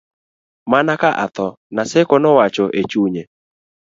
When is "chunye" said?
2.91-3.23